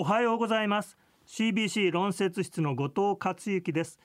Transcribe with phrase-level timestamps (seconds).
[0.00, 0.96] おはようございます。
[1.26, 3.98] CBC 論説室の後藤克之です。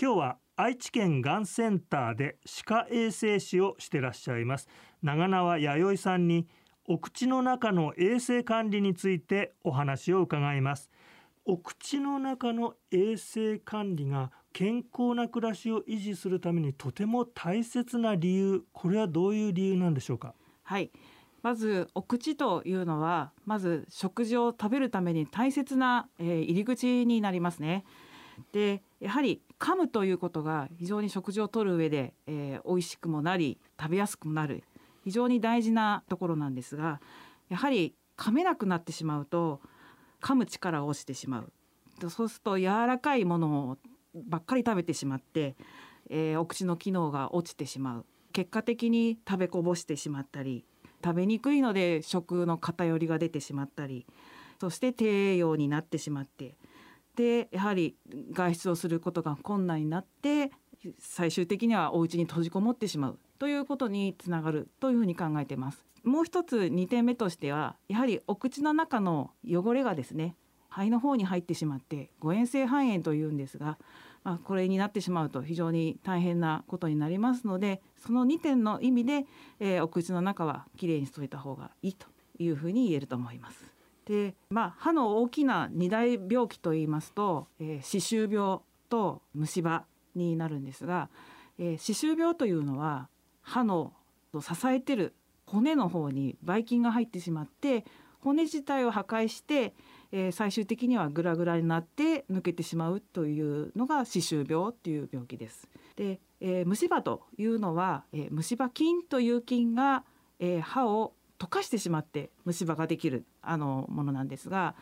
[0.00, 4.66] 今日は愛知県がんセンターで歯科衛生士をしてらっしゃいます。
[5.02, 6.48] 長縄弥生さんに
[6.88, 10.90] お口の中の衛生管理についてお話を伺います。
[11.44, 20.34] お口の中の衛生管理が健康な暮らしを維持するためにとても大切な理由これはどういう理由なんでしょうか？
[20.62, 20.90] はい。
[21.42, 27.84] まずお口というのはまず食事を食べるために大切な、えー、入り口になりますね。
[28.52, 34.64] でやはり噛むということが非常に食事をとる上で、えー、美味しくもなり食べやすくもなる。
[35.04, 37.00] 非常に大事なところなんですが
[37.48, 39.60] やはり噛めなくなってしまうと
[40.20, 41.52] 噛む力を落ちてしまう。
[42.08, 43.78] そうすると柔らかいものを
[44.14, 45.56] ばっかり食べてしまって、
[46.08, 48.06] えー、お口の機能が落ちてしまう。
[48.32, 50.64] 結果的に食べこぼしてしまったり
[51.02, 54.06] 食べにくいので食の偏りが出てしまったり
[54.60, 56.56] そして低栄養になってしまって
[57.16, 57.96] でやはり
[58.32, 60.50] 外出をすることが困難になって
[60.98, 65.84] 最終的にはお家に閉じこもってしまうということにつながるというふうに考えています。
[66.04, 70.36] もう一つ2点目としてはやはりお口の中の汚れがですね
[70.68, 73.78] 肺の方に入ってしまって誤嚥性肺炎というんですが、
[74.24, 79.26] まあ、これになってしまうと非常に大変なことになりますのでその2点の意味で、
[79.58, 82.06] えー、お口の中はきれいにしといた方がいいと
[82.38, 83.64] いうふうに言えると思います。
[84.06, 89.84] で、まあ、歯の大きな二大病気といいますと、えー、歯周病と虫歯
[90.14, 91.08] になるんですが、
[91.58, 93.08] えー、歯周病というのは
[93.42, 93.92] 歯の
[94.40, 95.14] 支えてる
[95.46, 97.84] 骨の方にばい菌が入ってしまって
[98.20, 99.74] 骨自体を破壊して、
[100.12, 105.68] えー、最終的にはグラグラになって抜けてしまうというのが歯周病っていう病気です。
[105.96, 110.04] で、えー、虫歯というのは、えー、虫歯菌という菌が、
[110.38, 114.74] えー、歯を溶かしてしまって虫歯ができるあのものなんですが、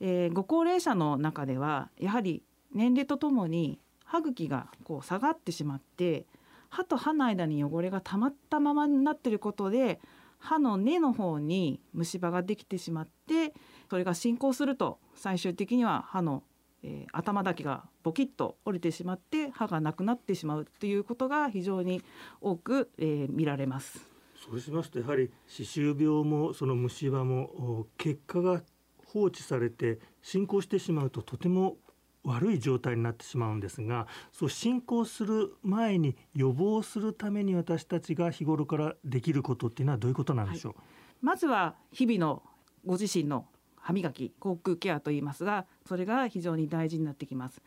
[0.00, 2.42] えー、ご高齢者の中ではやはり
[2.74, 6.26] 年齢とともに歯茎がこう下がってしまって
[6.68, 10.00] 歯と歯の間に汚れが溜まったままになってることで
[10.46, 13.52] 歯の根の方に虫歯ができてしまって
[13.90, 16.44] それが進行すると最終的には歯の、
[16.84, 22.00] えー、頭だけがボキッと折れてしまって歯がなくなってしまうということが非常に
[22.40, 24.08] 多く、えー、見られます。
[24.36, 28.62] そうしますとやはり歯周病もその虫歯も結果が
[29.06, 31.78] 放置されて進行してしまうととても
[32.26, 40.84] 悪い状態になってしまうんですがそう進行する前に予防するために私たちが日頃からできることっていうのはどういうことなんでしょう、はい、
[41.22, 42.42] まずは日々の
[42.84, 47.62] ご自身の歯磨き口腔ケアと言いますがそれが非常に大事になってきます。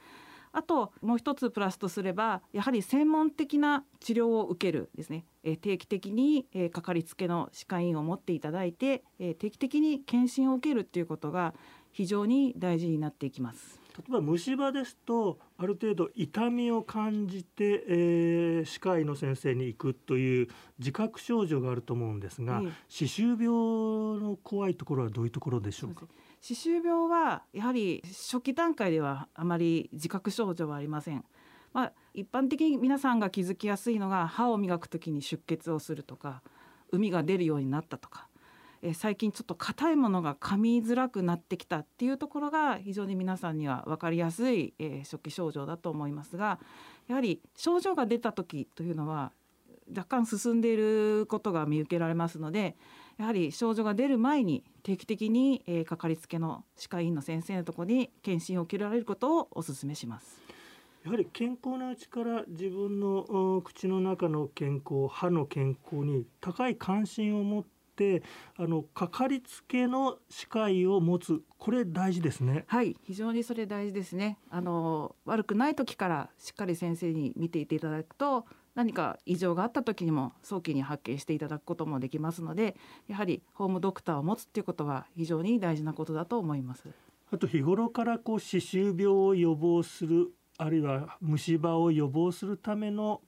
[0.51, 11.53] あともう一つプラスとすればやはり専門的な治療を受けるですね、え定期的に、えかかりつけの歯科医院を持っていただいて、え定期的に検診を受けるっていうことが
[11.91, 13.78] 非常に大事になっていきます。
[13.99, 26.07] 例えば虫歯ですとある程度痛みを感じて、えー、歯科医の先生に行くという自覚症状があると思うんですが、歯周病の怖いところはどういうところでしょうか？
[26.39, 31.25] 歯周病はやはり初期段階ではあまり自覚症状はありません。
[31.73, 36.41] まあ、一般的に皆さんが気づきやすいのが歯を磨くときに出血をするとか
[36.93, 38.28] 膿が出るようになったとか
[38.81, 46.59] え最近ちょっと硬いものが噛みづらくなってきたっていうところが非常に皆さんには分かりやすい、え初期症状だと思いますが
[47.07, 49.31] やはり症状が出た時というのは
[49.89, 52.77] 若干進んでいることが見受けられますので
[53.17, 60.39] やはり症状が出る前に定期的に、えかかりつけの歯科医院の先生のとこに検診を受けられることをお勧めします。
[61.03, 67.65] やはり健康なうちから自分の口の中の健康歯の健康に高い関心を持っ
[67.99, 68.23] てて
[68.57, 71.41] あのかかりつけの歯科医を持つ。
[71.57, 72.63] これ大事ですね。
[72.67, 72.95] はい。
[73.03, 74.37] 非常にそれ大事ですね。
[74.49, 78.45] あの悪くない時からしっかり先生に見ていていただくと
[78.75, 82.77] 何か異常があった時にも早期に発見していただくこともできますので
[83.09, 86.87] やはりホームドクターを持つっていうことは非常に大事なことだと思います。
[87.31, 93.21] あと日頃からこう歯周病を予防するあるいは虫歯を予防するための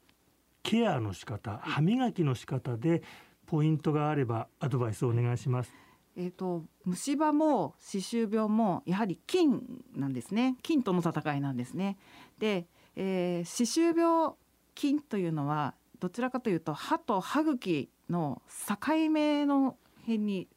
[0.64, 3.04] ケアの仕方歯磨きの仕方で
[3.52, 5.74] ポイントがあればアドバイスをお願いします。
[6.16, 9.62] えーと、虫歯も歯周病もやはり菌
[9.94, 10.56] なんですね。
[10.64, 11.98] 菌との戦いなんですね。
[12.40, 12.66] で、
[12.96, 14.32] えー、歯周病
[14.74, 20.48] 菌というのはどちらかというと歯と歯茎の境目の辺に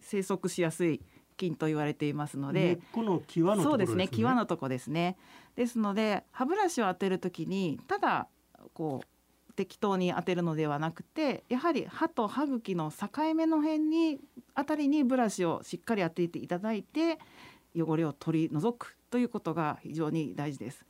[0.00, 1.00] 生息しやすい
[1.36, 2.78] 菌と言われていますので。
[3.64, 4.06] そうですね。
[4.06, 5.16] 際のとこですね。
[5.56, 8.28] ですので歯ブラシを当てるときにただ
[8.74, 9.06] こう
[9.56, 14.18] 適当に当てるのではなくてやはり歯と歯茎の境目の辺に
[14.54, 17.18] あたりにブラシをしっかり当てていただいて、
[17.76, 20.84] 汚れを取り除くということが非常に大事です。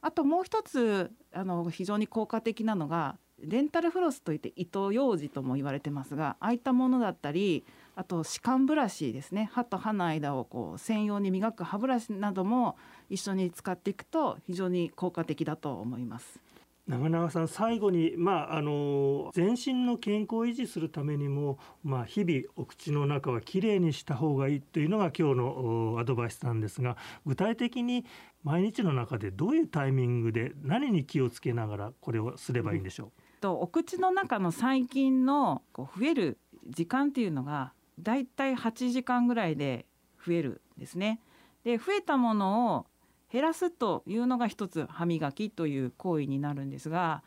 [0.00, 9.50] あともう一つあの非常に効果的なのがデンタルフロスといって糸ようじとも言われてますがああいったものだったりあと歯間ブラシですね。
[9.52, 12.76] 歯と歯の間をこう専用に磨く歯ブラシなども
[13.08, 16.40] 一緒に使っていくと非常に効果的だと思います。
[16.86, 28.04] 長永さん最後に、まあ、あの全身の健康を維持するためにも、まあ、日々お口の中はきれいにした方がいいというのが今日のアドバイスなんですが具体的に
[28.44, 36.38] 毎日の中でどういうタイミングで何に気をつけながらこれをすればいいんでしょう、とお口の中の細菌のこう増える
[36.68, 39.86] 時間っていうのがだいたい8時間ぐらいで
[40.24, 41.20] 増えるんですね。
[41.64, 42.86] で増えたものを
[43.32, 47.22] 減らすというのが一つ歯磨きという行為になるんですが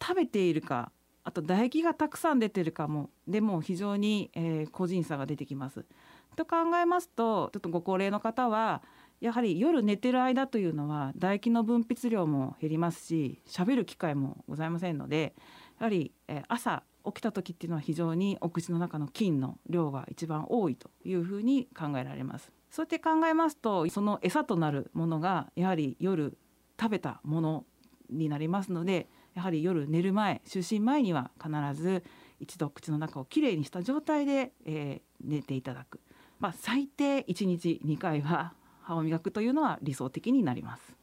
[0.00, 0.92] 食べているか
[1.24, 5.84] あと唾液がたくさん出てるかもでも非常に、えー、個人差が出てきます。
[6.38, 8.82] と考えますとちょっとご高齢の方は
[9.20, 15.34] やはり夜寝てる間というのは唾液の分泌量も減りますし喋る機会もございませんので
[15.80, 26.36] やはり、えー、朝起きた時っていうのは非常にお口の中の菌の量が一番多いというふうに考えられますそうやって考えますとその餌となるものがやはり夜
[26.80, 27.64] 食べたもの
[28.10, 31.50] になりますのでやはり夜寝る前就寝前には必
[31.80, 32.02] ず
[32.40, 36.00] 一度口の中をきれいにした状態で、えー、寝ていただく、
[36.38, 40.97] まあ、最低1日2回は歯を磨くというのは理想的になります。